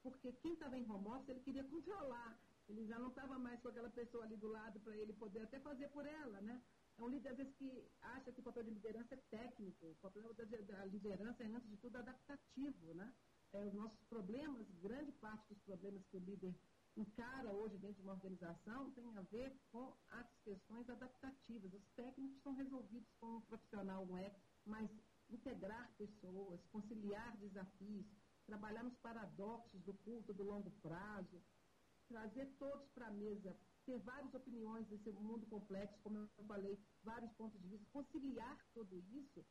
porque 0.00 0.30
quem 0.34 0.52
estava 0.52 0.78
em 0.78 0.88
home 0.88 1.08
office, 1.08 1.30
ele 1.30 1.40
queria 1.40 1.64
controlar. 1.64 2.38
Ele 2.68 2.86
já 2.86 3.00
não 3.00 3.08
estava 3.08 3.36
mais 3.36 3.60
com 3.60 3.66
aquela 3.66 3.90
pessoa 3.90 4.22
ali 4.22 4.36
do 4.36 4.46
lado 4.46 4.78
para 4.78 4.96
ele 4.96 5.12
poder 5.14 5.40
até 5.40 5.58
fazer 5.58 5.88
por 5.88 6.06
ela, 6.06 6.40
né? 6.40 6.62
É 6.96 7.02
um 7.02 7.08
líder, 7.08 7.30
às 7.30 7.36
vezes, 7.36 7.52
que 7.56 7.90
acha 8.00 8.30
que 8.30 8.38
o 8.38 8.44
papel 8.44 8.62
de 8.62 8.70
liderança 8.70 9.12
é 9.16 9.18
técnico, 9.28 9.86
o 9.88 9.96
papel 9.96 10.32
da 10.32 10.84
liderança 10.84 11.42
é, 11.42 11.46
antes 11.46 11.68
de 11.68 11.78
tudo, 11.78 11.96
adaptativo, 11.96 12.94
né? 12.94 13.12
É, 13.52 13.64
os 13.64 13.74
nossos 13.74 14.00
problemas, 14.04 14.70
grande 14.80 15.10
parte 15.10 15.48
dos 15.48 15.58
problemas 15.64 16.06
que 16.06 16.16
o 16.16 16.20
líder 16.20 16.54
encara 16.96 17.52
hoje 17.52 17.76
dentro 17.78 17.96
de 17.96 18.02
uma 18.02 18.12
organização 18.12 18.90
tem 18.92 19.16
a 19.16 19.22
ver 19.22 19.56
com 19.72 19.96
as 20.10 20.26
questões 20.44 20.88
adaptativas. 20.88 21.72
Os 21.72 21.86
técnicos 21.94 22.40
são 22.42 22.54
resolvidos 22.54 23.10
com 23.20 23.36
um 23.36 23.40
profissional, 23.42 24.04
um 24.04 24.18
ex, 24.18 24.32
mas 24.64 24.88
integrar 25.28 25.92
pessoas, 25.96 26.60
conciliar 26.70 27.36
desafios, 27.38 28.06
trabalhar 28.46 28.84
nos 28.84 28.96
paradoxos 28.98 29.82
do 29.82 29.94
culto 29.94 30.32
do 30.32 30.44
longo 30.44 30.70
prazo, 30.82 31.42
trazer 32.08 32.46
todos 32.58 32.88
para 32.90 33.08
a 33.08 33.10
mesa, 33.10 33.56
ter 33.84 33.98
várias 33.98 34.32
opiniões 34.34 34.86
desse 34.86 35.10
mundo 35.12 35.46
complexo, 35.46 35.98
como 36.02 36.18
eu 36.18 36.44
falei, 36.46 36.78
vários 37.02 37.32
pontos 37.32 37.60
de 37.60 37.68
vista, 37.68 37.86
conciliar 37.92 38.58
tudo 38.72 38.98
isso, 39.10 39.44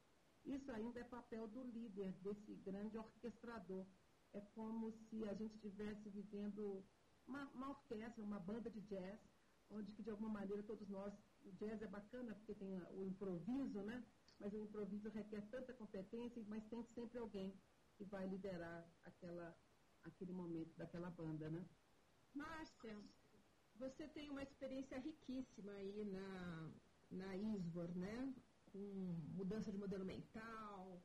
isso 0.45 0.71
ainda 0.71 0.99
é 0.99 1.03
papel 1.03 1.47
do 1.47 1.63
líder, 1.63 2.11
desse 2.21 2.55
grande 2.55 2.97
orquestrador. 2.97 3.85
É 4.33 4.41
como 4.55 4.91
se 4.91 5.23
a 5.29 5.33
gente 5.33 5.55
estivesse 5.55 6.09
vivendo 6.09 6.83
uma, 7.27 7.45
uma 7.51 7.69
orquestra, 7.69 8.23
uma 8.23 8.39
banda 8.39 8.69
de 8.69 8.81
jazz, 8.81 9.19
onde 9.69 9.91
de 9.91 10.09
alguma 10.09 10.29
maneira 10.29 10.63
todos 10.63 10.87
nós, 10.89 11.13
o 11.43 11.51
jazz 11.53 11.81
é 11.81 11.87
bacana 11.87 12.35
porque 12.35 12.55
tem 12.55 12.77
o 12.91 13.05
improviso, 13.05 13.81
né? 13.83 14.03
Mas 14.39 14.53
o 14.53 14.59
improviso 14.59 15.09
requer 15.09 15.41
tanta 15.49 15.73
competência, 15.73 16.43
mas 16.47 16.63
tem 16.65 16.83
sempre 16.95 17.17
alguém 17.19 17.57
que 17.97 18.03
vai 18.05 18.27
liderar 18.27 18.87
aquela, 19.03 19.55
aquele 20.03 20.33
momento 20.33 20.75
daquela 20.77 21.09
banda, 21.11 21.49
né? 21.49 21.65
Márcia, 22.33 22.99
você 23.75 24.07
tem 24.09 24.29
uma 24.29 24.43
experiência 24.43 24.97
riquíssima 24.99 25.71
aí 25.73 26.05
na, 26.05 26.71
na 27.11 27.35
ISBOR, 27.35 27.89
né? 27.95 28.33
Com 28.71 28.79
mudança 29.35 29.71
de 29.71 29.77
modelo 29.77 30.03
mental, 30.03 31.01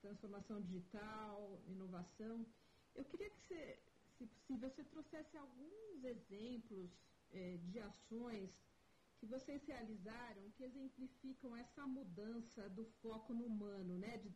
transformação 0.00 0.60
digital, 0.60 1.62
inovação. 1.66 2.46
Eu 2.94 3.04
queria 3.04 3.30
que 3.30 3.40
você, 3.46 3.78
se 4.16 4.26
possível, 4.26 4.70
você 4.70 4.84
trouxesse 4.84 5.36
alguns 5.36 6.04
exemplos 6.04 6.90
eh, 7.32 7.58
de 7.64 7.78
ações 7.80 8.50
que 9.18 9.26
vocês 9.26 9.64
realizaram 9.64 10.50
que 10.52 10.64
exemplificam 10.64 11.56
essa 11.56 11.86
mudança 11.86 12.68
do 12.70 12.84
foco 13.00 13.32
no 13.32 13.46
humano, 13.46 13.98
né? 13.98 14.18
De, 14.18 14.30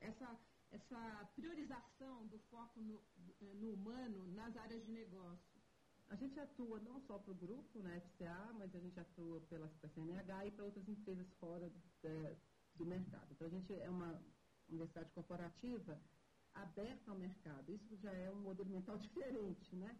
essa, 0.00 0.38
essa 0.70 1.30
priorização 1.34 2.26
do 2.26 2.38
foco 2.50 2.80
no, 2.80 3.02
no 3.40 3.72
humano 3.72 4.26
nas 4.32 4.56
áreas 4.56 4.84
de 4.84 4.92
negócio. 4.92 5.62
A 6.08 6.16
gente 6.16 6.38
atua 6.38 6.78
não 6.80 7.00
só 7.00 7.18
para 7.18 7.32
o 7.32 7.34
grupo, 7.34 7.80
né, 7.80 8.00
FCA, 8.00 8.52
mas 8.58 8.74
a 8.74 8.78
gente 8.78 9.00
atua 9.00 9.40
pela 9.48 9.68
CNH 9.94 10.46
e 10.46 10.50
para 10.50 10.64
outras 10.66 10.86
empresas 10.86 11.26
fora 11.40 11.70
de, 11.70 12.36
do 12.74 12.84
mercado. 12.84 13.32
Então, 13.32 13.46
a 13.46 13.50
gente 13.50 13.72
é 13.72 13.88
uma 13.88 14.22
universidade 14.68 15.10
corporativa 15.12 15.98
aberta 16.54 17.10
ao 17.10 17.18
mercado. 17.18 17.72
Isso 17.72 17.96
já 17.96 18.12
é 18.12 18.30
um 18.30 18.40
modelo 18.40 18.70
mental 18.70 18.96
diferente, 18.98 19.74
né? 19.76 19.96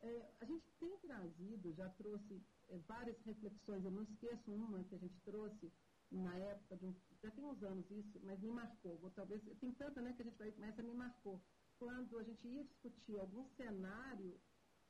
É, 0.00 0.30
a 0.40 0.44
gente 0.44 0.70
tem 0.78 0.96
trazido, 0.98 1.72
já 1.74 1.88
trouxe 1.90 2.40
é, 2.68 2.78
várias 2.86 3.18
reflexões, 3.22 3.84
eu 3.84 3.90
não 3.90 4.02
esqueço 4.02 4.52
uma 4.52 4.84
que 4.84 4.94
a 4.94 4.98
gente 4.98 5.20
trouxe 5.22 5.72
na 6.10 6.36
época, 6.36 6.76
de 6.76 6.86
um, 6.86 6.94
já 7.22 7.30
tem 7.32 7.44
uns 7.44 7.62
anos 7.62 7.90
isso, 7.90 8.20
mas 8.22 8.40
me 8.40 8.50
marcou, 8.50 8.98
ou 9.02 9.10
talvez, 9.10 9.42
tem 9.60 9.72
tanta 9.72 10.00
né, 10.00 10.12
que 10.12 10.22
a 10.22 10.24
gente 10.24 10.38
vai, 10.38 10.54
mas 10.56 10.70
essa 10.70 10.82
me 10.82 10.94
marcou. 10.94 11.42
Quando 11.78 12.18
a 12.18 12.22
gente 12.22 12.46
ia 12.46 12.64
discutir 12.64 13.18
algum 13.18 13.44
cenário 13.56 14.40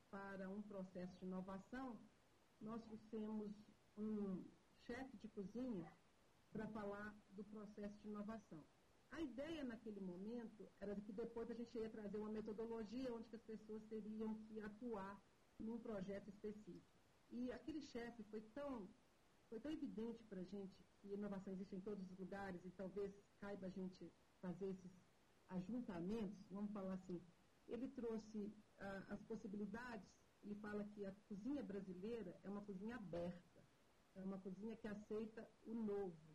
para 0.09 0.49
um 0.49 0.61
processo 0.61 1.17
de 1.19 1.25
inovação, 1.25 1.99
nós 2.61 2.81
trouxemos 2.83 3.51
um 3.97 4.45
chefe 4.85 5.17
de 5.17 5.27
cozinha 5.29 5.91
para 6.51 6.67
falar 6.69 7.15
do 7.31 7.43
processo 7.45 7.95
de 8.01 8.07
inovação. 8.07 8.63
A 9.11 9.21
ideia 9.21 9.63
naquele 9.63 9.99
momento 9.99 10.69
era 10.79 10.95
que 10.95 11.11
depois 11.11 11.49
a 11.49 11.53
gente 11.53 11.77
ia 11.77 11.89
trazer 11.89 12.17
uma 12.17 12.29
metodologia 12.29 13.13
onde 13.13 13.35
as 13.35 13.41
pessoas 13.41 13.83
teriam 13.85 14.35
que 14.43 14.59
atuar 14.59 15.21
num 15.59 15.79
projeto 15.79 16.29
específico. 16.29 16.99
E 17.29 17.51
aquele 17.51 17.81
chefe 17.81 18.23
foi 18.23 18.41
tão, 18.53 18.87
foi 19.49 19.59
tão 19.59 19.71
evidente 19.71 20.23
para 20.23 20.41
a 20.41 20.43
gente 20.43 20.83
que 21.01 21.13
inovação 21.13 21.53
existe 21.53 21.75
em 21.75 21.81
todos 21.81 22.09
os 22.11 22.17
lugares 22.17 22.63
e 22.65 22.71
talvez 22.71 23.13
caiba 23.39 23.67
a 23.67 23.69
gente 23.69 24.11
fazer 24.41 24.69
esses 24.69 24.91
ajuntamentos, 25.49 26.47
vamos 26.49 26.71
falar 26.71 26.93
assim, 26.93 27.21
ele 27.67 27.87
trouxe 27.89 28.53
ah, 28.77 29.05
as 29.09 29.21
possibilidades, 29.23 30.07
ele 30.43 30.55
fala 30.55 30.83
que 30.83 31.05
a 31.05 31.11
cozinha 31.27 31.63
brasileira 31.63 32.39
é 32.43 32.49
uma 32.49 32.61
cozinha 32.61 32.95
aberta, 32.95 33.61
é 34.15 34.23
uma 34.23 34.39
cozinha 34.39 34.75
que 34.77 34.87
aceita 34.87 35.47
o 35.63 35.73
novo. 35.73 36.28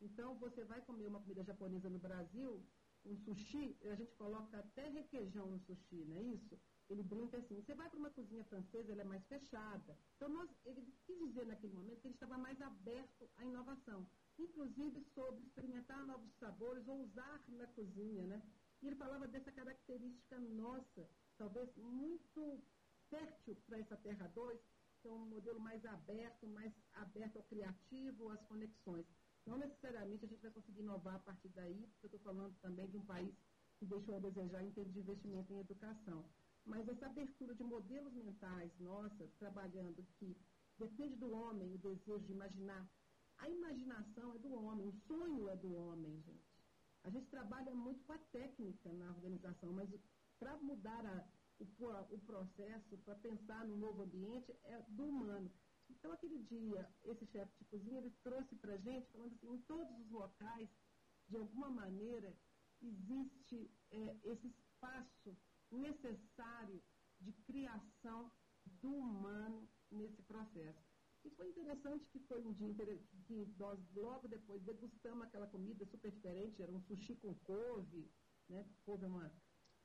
Então, 0.00 0.34
você 0.36 0.64
vai 0.64 0.80
comer 0.82 1.06
uma 1.06 1.20
comida 1.20 1.42
japonesa 1.42 1.88
no 1.88 1.98
Brasil, 1.98 2.64
um 3.04 3.16
sushi, 3.16 3.78
a 3.84 3.94
gente 3.94 4.14
coloca 4.16 4.58
até 4.58 4.88
requeijão 4.88 5.46
no 5.46 5.60
sushi, 5.60 6.04
não 6.04 6.16
é 6.16 6.22
isso? 6.22 6.58
Ele 6.88 7.02
brinca 7.02 7.38
assim, 7.38 7.56
você 7.62 7.74
vai 7.74 7.88
para 7.88 7.98
uma 7.98 8.10
cozinha 8.10 8.44
francesa, 8.44 8.92
ela 8.92 9.02
é 9.02 9.04
mais 9.04 9.24
fechada. 9.26 9.98
Então, 10.16 10.28
nós, 10.28 10.50
ele 10.64 10.82
quis 11.04 11.18
dizer 11.18 11.46
naquele 11.46 11.72
momento 11.74 12.00
que 12.00 12.08
ele 12.08 12.14
estava 12.14 12.36
mais 12.38 12.60
aberto 12.60 13.28
à 13.36 13.44
inovação, 13.44 14.06
inclusive 14.38 15.00
sobre 15.14 15.42
experimentar 15.44 16.04
novos 16.06 16.32
sabores 16.34 16.86
ou 16.86 17.02
usar 17.02 17.42
na 17.48 17.66
cozinha, 17.68 18.26
né? 18.26 18.42
E 18.82 18.88
ele 18.88 18.96
falava 18.96 19.26
dessa 19.26 19.50
característica 19.50 20.38
nossa, 20.38 21.08
talvez 21.38 21.74
muito 21.76 22.62
fértil 23.08 23.56
para 23.66 23.78
essa 23.78 23.96
Terra 23.96 24.28
2, 24.28 24.60
que 25.00 25.08
é 25.08 25.12
um 25.12 25.26
modelo 25.26 25.60
mais 25.60 25.84
aberto, 25.84 26.46
mais 26.48 26.72
aberto 26.94 27.36
ao 27.36 27.42
criativo, 27.44 28.28
às 28.30 28.42
conexões. 28.44 29.06
Não 29.46 29.58
necessariamente 29.58 30.24
a 30.24 30.28
gente 30.28 30.42
vai 30.42 30.50
conseguir 30.50 30.80
inovar 30.80 31.14
a 31.14 31.20
partir 31.20 31.48
daí, 31.50 31.86
porque 31.92 32.06
eu 32.06 32.18
estou 32.18 32.20
falando 32.20 32.54
também 32.60 32.88
de 32.90 32.96
um 32.96 33.06
país 33.06 33.32
que 33.78 33.86
deixou 33.86 34.16
a 34.16 34.18
desejar 34.18 34.62
em 34.64 34.72
termos 34.72 34.92
de 34.92 35.00
investimento 35.00 35.52
em 35.52 35.60
educação. 35.60 36.28
Mas 36.64 36.88
essa 36.88 37.06
abertura 37.06 37.54
de 37.54 37.62
modelos 37.62 38.12
mentais 38.14 38.72
nossa, 38.80 39.28
trabalhando 39.38 40.04
que 40.18 40.36
depende 40.78 41.14
do 41.16 41.30
homem 41.32 41.72
o 41.72 41.78
desejo 41.78 42.26
de 42.26 42.32
imaginar. 42.32 42.88
A 43.38 43.48
imaginação 43.48 44.34
é 44.34 44.38
do 44.38 44.52
homem, 44.52 44.88
o 44.88 44.92
sonho 45.06 45.48
é 45.48 45.56
do 45.56 45.74
homem, 45.74 46.20
gente. 46.22 46.56
A 47.04 47.10
gente 47.10 47.28
trabalha 47.28 47.72
muito 47.72 48.02
com 48.04 48.14
a 48.14 48.18
técnica 48.18 48.92
na 48.94 49.10
organização, 49.10 49.72
mas 49.72 49.88
para 50.40 50.56
mudar 50.56 51.06
a, 51.06 51.24
o, 51.60 52.14
o 52.14 52.18
processo, 52.20 52.98
para 53.04 53.14
pensar 53.16 53.64
no 53.64 53.76
novo 53.76 54.02
ambiente, 54.02 54.52
é 54.64 54.82
do 54.88 55.06
humano. 55.06 55.50
Então, 55.88 56.12
aquele 56.12 56.38
dia, 56.44 56.88
esse 57.04 57.26
chefe 57.26 57.52
de 57.58 57.64
cozinha, 57.64 57.98
ele 57.98 58.14
trouxe 58.22 58.54
para 58.56 58.74
a 58.74 58.78
gente, 58.78 59.10
falando 59.10 59.32
assim, 59.34 59.52
em 59.52 59.62
todos 59.62 59.98
os 59.98 60.10
locais, 60.10 60.68
de 61.28 61.36
alguma 61.36 61.70
maneira, 61.70 62.36
existe 62.82 63.70
é, 63.90 64.16
esse 64.24 64.48
espaço 64.48 65.36
necessário 65.70 66.82
de 67.20 67.32
criação 67.32 68.30
do 68.64 68.92
humano 68.92 69.68
nesse 69.90 70.22
processo. 70.22 70.84
E 71.24 71.30
foi 71.30 71.48
interessante 71.48 72.06
que 72.12 72.20
foi 72.20 72.40
um 72.44 72.52
dia 72.52 72.74
que 73.26 73.52
nós 73.58 73.78
logo 73.94 74.28
depois 74.28 74.62
degustamos 74.62 75.26
aquela 75.26 75.48
comida 75.48 75.84
super 75.86 76.10
diferente, 76.10 76.62
era 76.62 76.70
um 76.70 76.80
sushi 76.82 77.16
com 77.16 77.34
couve, 77.34 78.08
né? 78.48 78.64
Couve 78.84 79.04
é 79.04 79.08
uma 79.08 79.32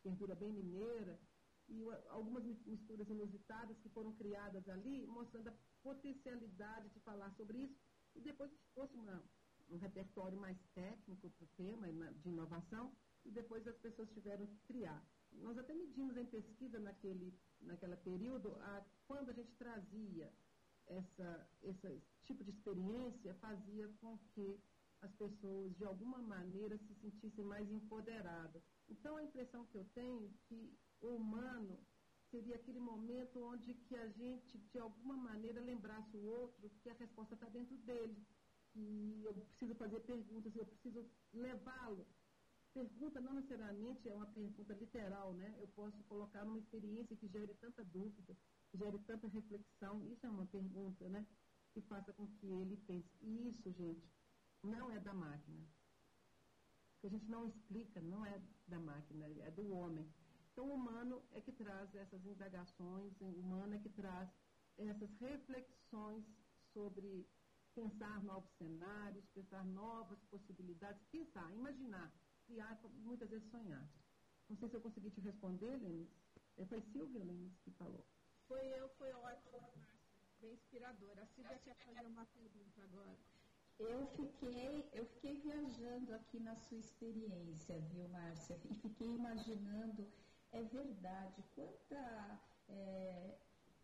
verdura 0.03 0.36
bem 0.36 0.51
mineira, 0.53 1.20
e 1.67 1.84
algumas 2.10 2.43
misturas 2.65 3.10
inusitadas 3.10 3.77
que 3.79 3.89
foram 3.89 4.13
criadas 4.13 4.67
ali, 4.70 5.08
mostrando 5.08 5.48
a 5.48 5.53
potencialidade 5.84 6.90
de 6.90 7.00
falar 7.02 7.32
sobre 7.36 7.60
isso. 7.60 7.80
E 8.16 8.22
depois 8.22 8.52
fosse 8.74 8.96
uma, 8.96 9.24
um 9.70 9.78
repertório 9.78 10.40
mais 10.40 10.58
técnico 10.74 11.30
para 11.30 11.46
o 11.46 11.50
tema 11.56 11.88
de 12.14 12.30
inovação, 12.30 12.96
e 13.24 13.32
depois 13.32 13.68
as 13.68 13.78
pessoas 13.78 14.10
tiveram 14.12 14.46
que 14.48 14.60
criar. 14.68 15.04
Nós 15.32 15.58
até 15.58 15.74
medimos 15.74 16.18
em 16.18 16.26
pesquisa 16.26 16.80
naquele, 16.80 17.34
naquele 17.62 17.96
período 17.98 18.56
a, 18.56 18.86
quando 19.08 19.30
a 19.30 19.34
gente 19.34 19.54
trazia 19.56 20.32
essa, 20.88 21.48
esse 21.62 22.02
tipo 22.24 22.44
de 22.44 22.52
experiência 22.52 23.34
fazia 23.36 23.88
com 24.02 24.18
que 24.34 24.60
as 25.02 25.12
pessoas, 25.14 25.76
de 25.78 25.86
alguma 25.86 26.20
maneira, 26.20 26.78
se 26.78 26.94
sentissem 26.96 27.44
mais 27.44 27.70
empoderadas. 27.72 28.62
Então, 28.88 29.18
a 29.18 29.24
impressão 29.24 29.66
que 29.68 29.78
eu 29.78 29.86
tenho 29.96 30.26
é 30.26 30.30
que 30.48 30.78
o 31.02 31.16
humano 31.16 31.80
seria 32.32 32.56
aquele 32.56 32.80
momento 32.80 33.44
onde 33.44 33.74
que 33.74 33.96
a 33.96 34.08
gente, 34.08 34.58
de 34.58 34.80
alguma 34.80 35.16
maneira, 35.16 35.60
lembrasse 35.62 36.16
o 36.16 36.26
outro 36.26 36.70
que 36.82 36.90
a 36.90 36.94
resposta 36.94 37.36
está 37.36 37.48
dentro 37.50 37.76
dele, 37.80 38.26
que 38.72 39.22
eu 39.26 39.34
preciso 39.34 39.76
fazer 39.76 40.00
perguntas, 40.00 40.56
eu 40.56 40.66
preciso 40.66 41.06
levá-lo. 41.34 42.08
Pergunta 42.74 43.20
não 43.20 43.34
necessariamente 43.34 44.08
é 44.08 44.16
uma 44.16 44.28
pergunta 44.28 44.74
literal, 44.74 45.34
né? 45.34 45.54
Eu 45.60 45.68
posso 45.68 46.02
colocar 46.06 46.46
numa 46.46 46.60
experiência 46.60 47.18
que 47.18 47.28
gere 47.28 47.54
tanta 47.56 47.84
dúvida, 47.84 48.38
gere 48.74 48.98
tanta 49.00 49.28
reflexão. 49.28 50.08
Isso 50.08 50.26
é 50.26 50.30
uma 50.30 50.46
pergunta, 50.46 51.10
né? 51.10 51.28
Que 51.74 51.82
faça 51.82 52.14
com 52.14 52.26
que 52.28 52.48
ele 52.48 52.78
pense. 52.88 53.10
E 53.20 53.50
isso, 53.50 53.70
gente, 53.74 54.10
não 54.64 54.90
é 54.90 55.00
da 55.02 55.14
máquina. 55.14 55.60
O 55.60 57.02
que 57.02 57.08
a 57.08 57.10
gente 57.10 57.30
não 57.30 57.46
explica 57.46 58.00
não 58.00 58.26
é 58.26 58.42
da 58.68 58.80
máquina, 58.80 59.26
é 59.26 59.52
do 59.52 59.70
homem. 59.74 60.10
Então, 60.51 60.67
o 60.67 60.74
humano 60.74 61.24
é 61.31 61.39
que 61.39 61.51
traz 61.53 61.96
essas 61.96 62.25
indagações, 62.25 63.20
o 63.22 63.25
humano 63.25 63.74
é 63.75 63.79
que 63.79 63.89
traz 63.89 64.29
essas 64.77 65.10
reflexões 65.20 66.25
sobre 66.74 67.25
pensar 67.74 68.22
novos 68.24 68.51
cenários, 68.58 69.25
pensar 69.29 69.63
novas 69.65 70.20
possibilidades, 70.25 71.01
pensar, 71.12 71.50
imaginar, 71.53 72.12
criar, 72.46 72.77
muitas 72.96 73.29
vezes 73.29 73.50
sonhar. 73.50 73.88
Não 74.50 74.58
sei 74.58 74.67
se 74.67 74.75
eu 74.75 74.81
consegui 74.81 75.10
te 75.10 75.22
responder, 75.22 75.77
Lenis. 75.77 76.10
É, 76.58 76.65
foi 76.65 76.81
Silvia, 76.81 77.24
Lenis, 77.24 77.58
que 77.63 77.72
falou. 77.72 78.05
Foi 78.48 78.62
eu, 78.77 78.89
foi 78.98 79.13
ótimo, 79.13 79.62
Márcia. 79.62 80.00
Bem 80.41 80.53
inspiradora. 80.53 81.24
A 81.24 81.27
Silvia 81.27 81.58
quer 81.60 81.75
fazer 81.75 82.05
uma 82.08 82.25
pergunta 82.25 82.84
agora. 82.84 83.17
Eu 83.79 84.05
fiquei, 84.08 84.89
eu 84.91 85.05
fiquei 85.05 85.39
viajando 85.39 86.13
aqui 86.13 86.39
na 86.39 86.55
sua 86.55 86.77
experiência, 86.77 87.79
viu, 87.93 88.08
Márcia? 88.10 88.60
E 88.70 88.75
fiquei 88.75 89.08
imaginando 89.08 90.12
É 90.51 90.62
verdade. 90.63 91.43
Quanta 91.55 92.41
é, 92.67 93.38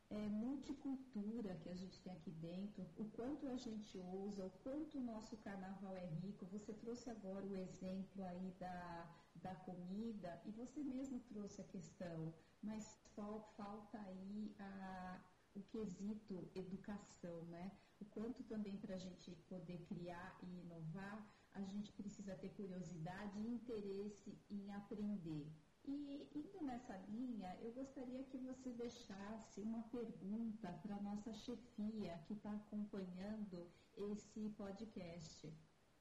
é, 0.09 0.27
multicultura 0.27 1.55
que 1.55 1.69
a 1.69 1.75
gente 1.75 2.01
tem 2.01 2.13
aqui 2.13 2.31
dentro, 2.31 2.85
o 2.97 3.05
quanto 3.11 3.47
a 3.47 3.55
gente 3.55 3.97
usa, 3.97 4.45
o 4.45 4.49
quanto 4.63 4.97
o 4.97 5.01
nosso 5.01 5.37
carnaval 5.37 5.95
é 5.95 6.05
rico. 6.05 6.45
Você 6.47 6.73
trouxe 6.73 7.09
agora 7.09 7.45
o 7.45 7.55
exemplo 7.55 8.23
aí 8.23 8.51
da, 8.59 9.09
da 9.35 9.55
comida 9.55 10.41
e 10.45 10.51
você 10.51 10.81
mesmo 10.83 11.19
trouxe 11.21 11.61
a 11.61 11.65
questão, 11.65 12.33
mas 12.61 12.99
falta 13.15 13.99
aí 13.99 14.55
a, 14.59 15.21
o 15.55 15.61
quesito 15.63 16.49
educação, 16.55 17.41
né? 17.43 17.71
O 17.99 18.05
quanto 18.05 18.43
também 18.43 18.77
para 18.77 18.95
a 18.95 18.99
gente 18.99 19.31
poder 19.49 19.79
criar 19.87 20.37
e 20.43 20.59
inovar, 20.61 21.27
a 21.53 21.61
gente 21.61 21.91
precisa 21.93 22.35
ter 22.35 22.49
curiosidade 22.49 23.39
e 23.39 23.47
interesse 23.47 24.37
em 24.49 24.71
aprender. 24.71 25.47
E 25.87 26.29
indo 26.35 26.61
nessa 26.63 26.97
linha, 27.07 27.57
eu 27.61 27.71
gostaria 27.71 28.21
que 28.25 28.37
você 28.37 28.73
deixasse 28.73 29.61
uma 29.61 29.83
pergunta 29.83 30.73
para 30.83 30.97
a 30.97 31.01
nossa 31.01 31.33
chefia 31.33 32.21
que 32.27 32.33
está 32.33 32.51
acompanhando 32.51 33.71
esse 33.95 34.49
podcast. 34.49 35.49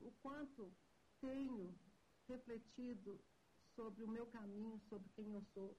O 0.01 0.11
quanto 0.23 0.75
tenho 1.21 1.73
refletido 2.29 3.21
sobre 3.77 4.03
o 4.03 4.09
meu 4.09 4.27
caminho, 4.27 4.81
sobre 4.89 5.09
quem 5.11 5.33
eu 5.33 5.43
sou, 5.55 5.79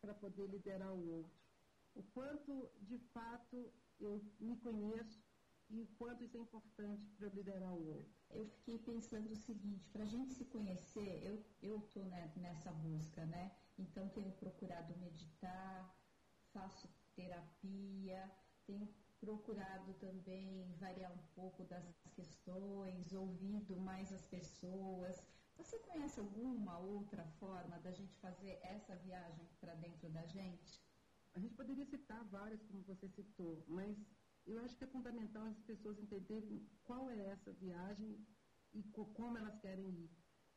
para 0.00 0.14
poder 0.14 0.46
liderar 0.46 0.92
o 0.92 1.10
outro. 1.10 1.38
O 1.96 2.02
quanto, 2.14 2.70
de 2.82 2.98
fato, 3.12 3.72
eu 3.98 4.24
me 4.38 4.56
conheço 4.58 5.20
e 5.70 5.80
o 5.80 5.86
quanto 5.98 6.24
isso 6.24 6.36
é 6.36 6.40
importante 6.40 7.06
para 7.16 7.28
liderar 7.28 7.72
o 7.72 7.88
outro. 7.96 8.12
Eu 8.30 8.46
fiquei 8.46 8.78
pensando 8.78 9.30
o 9.30 9.36
seguinte, 9.36 9.88
para 9.90 10.02
a 10.02 10.06
gente 10.06 10.32
se 10.32 10.44
conhecer, 10.46 11.22
eu 11.24 11.44
eu 11.62 11.80
tô 11.92 12.02
né, 12.04 12.32
nessa 12.36 12.72
busca, 12.72 13.24
né? 13.26 13.52
Então 13.78 14.08
tenho 14.10 14.32
procurado 14.32 14.96
meditar, 14.98 15.94
faço 16.52 16.88
terapia, 17.14 18.30
tenho 18.66 18.88
procurado 19.20 19.92
também 19.94 20.72
variar 20.78 21.12
um 21.12 21.26
pouco 21.34 21.64
das 21.64 21.84
questões, 22.14 23.12
ouvido 23.12 23.76
mais 23.76 24.12
as 24.12 24.24
pessoas. 24.26 25.22
Você 25.56 25.78
conhece 25.80 26.20
alguma 26.20 26.78
outra 26.78 27.24
forma 27.40 27.78
da 27.80 27.90
gente 27.90 28.14
fazer 28.18 28.60
essa 28.62 28.94
viagem 28.96 29.46
para 29.60 29.74
dentro 29.74 30.08
da 30.10 30.24
gente? 30.26 30.80
A 31.34 31.40
gente 31.40 31.54
poderia 31.54 31.84
citar 31.84 32.24
várias, 32.24 32.62
como 32.62 32.82
você 32.82 33.08
citou, 33.08 33.64
mas 33.68 33.96
eu 34.48 34.64
acho 34.64 34.76
que 34.76 34.84
é 34.84 34.86
fundamental 34.86 35.44
as 35.44 35.60
pessoas 35.60 35.98
entenderem 35.98 36.66
qual 36.84 37.10
é 37.10 37.26
essa 37.28 37.52
viagem 37.52 38.26
e 38.72 38.82
como 38.82 39.36
elas 39.36 39.58
querem 39.60 39.88
ir. 39.90 40.10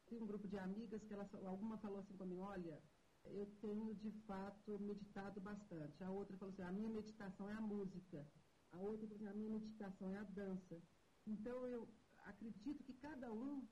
Tem 0.07 0.21
um 0.21 0.25
grupo 0.25 0.47
de 0.47 0.57
amigas 0.57 1.03
que 1.03 1.13
elas, 1.13 1.33
alguma 1.45 1.77
falou 1.77 1.99
assim 1.99 2.15
comigo, 2.15 2.41
olha, 2.41 2.81
eu 3.25 3.45
tenho 3.61 3.93
de 3.95 4.11
fato 4.25 4.79
meditado 4.79 5.39
bastante. 5.41 6.03
A 6.03 6.09
outra 6.09 6.37
falou 6.37 6.53
assim, 6.53 6.63
a 6.63 6.71
minha 6.71 6.89
meditação 6.89 7.49
é 7.49 7.53
a 7.53 7.61
música. 7.61 8.25
A 8.71 8.79
outra 8.79 9.07
falou 9.07 9.15
assim, 9.15 9.27
a 9.27 9.33
minha 9.33 9.49
meditação 9.49 10.09
é 10.09 10.17
a 10.17 10.23
dança. 10.23 10.81
Então 11.27 11.67
eu 11.67 11.87
acredito 12.23 12.83
que 12.83 12.93
cada 12.93 13.31
um 13.31 13.67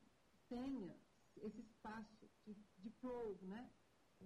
tenha 0.50 0.96
esse 1.38 1.62
espaço 1.62 2.30
de, 2.46 2.54
de 2.78 2.90
flow, 3.00 3.40
né? 3.44 3.70
O 4.20 4.26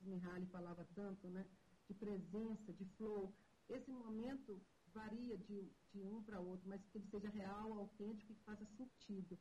Mihaly 0.00 0.46
falava 0.46 0.86
tanto, 0.94 1.28
né? 1.28 1.46
De 1.86 1.94
presença, 1.94 2.72
de 2.72 2.86
flow. 2.96 3.34
Esse 3.68 3.90
momento 3.92 4.60
varia 4.92 5.36
de, 5.38 5.70
de 5.92 6.02
um 6.02 6.22
para 6.22 6.40
outro, 6.40 6.68
mas 6.68 6.84
que 6.86 6.98
ele 6.98 7.06
seja 7.06 7.28
real, 7.30 7.72
autêntico 7.72 8.32
e 8.32 8.34
que 8.34 8.44
faça 8.44 8.64
sentido. 8.76 9.38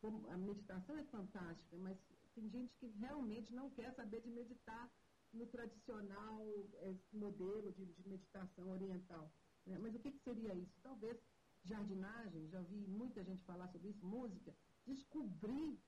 Como 0.00 0.28
a 0.30 0.36
meditação 0.36 0.96
é 0.96 1.02
fantástica, 1.04 1.76
mas 1.76 1.98
tem 2.34 2.48
gente 2.48 2.74
que 2.76 2.86
realmente 2.86 3.52
não 3.52 3.70
quer 3.70 3.92
saber 3.94 4.20
de 4.20 4.30
meditar 4.30 4.90
no 5.32 5.46
tradicional 5.46 6.46
é, 6.74 6.94
modelo 7.12 7.72
de, 7.72 7.84
de, 7.84 8.08
meditação 8.08 8.70
oriental. 8.70 9.30
Né? 9.66 9.78
Mas 9.78 9.94
o 9.94 9.98
que, 9.98 10.12
que 10.12 10.20
seria 10.20 10.54
isso? 10.54 10.78
Talvez 10.82 11.18
jardinagem, 11.64 12.48
já 12.48 12.60
vi 12.62 12.86
muita 12.86 13.22
gente 13.24 13.44
falar 13.44 13.68
sobre 13.68 13.88
isso, 13.88 14.06
música, 14.06 14.54
descobrir 14.86 15.78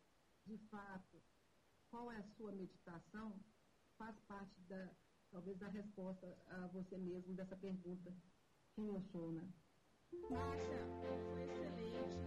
de 0.44 0.59
fato 0.68 1.22
qual 1.88 2.11
é 2.11 2.16
a 2.16 2.29
sua 2.37 2.53
meditação 2.53 3.38
faz 3.96 4.18
parte 4.20 4.61
da 4.62 4.90
talvez 5.31 5.57
da 5.59 5.68
resposta 5.68 6.26
a 6.48 6.66
você 6.68 6.98
mesmo 6.98 7.35
dessa 7.35 7.57
pergunta 7.57 8.12
quem 8.75 8.89
eu 8.89 9.01
sou, 9.01 9.33
foi 11.31 11.45
excelente. 11.45 12.20